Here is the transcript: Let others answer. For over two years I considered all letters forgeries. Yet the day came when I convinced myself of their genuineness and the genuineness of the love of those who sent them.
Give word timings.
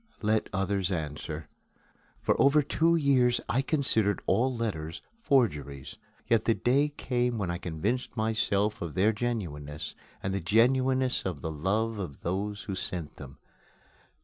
Let 0.23 0.49
others 0.51 0.91
answer. 0.91 1.47
For 2.23 2.35
over 2.41 2.63
two 2.63 2.95
years 2.95 3.39
I 3.47 3.61
considered 3.61 4.19
all 4.25 4.51
letters 4.57 5.03
forgeries. 5.21 5.97
Yet 6.25 6.45
the 6.45 6.55
day 6.55 6.89
came 6.89 7.37
when 7.37 7.51
I 7.51 7.59
convinced 7.59 8.17
myself 8.17 8.81
of 8.81 8.95
their 8.95 9.13
genuineness 9.13 9.93
and 10.23 10.33
the 10.33 10.41
genuineness 10.41 11.23
of 11.23 11.41
the 11.41 11.51
love 11.51 11.99
of 11.99 12.21
those 12.21 12.63
who 12.63 12.73
sent 12.73 13.17
them. 13.17 13.37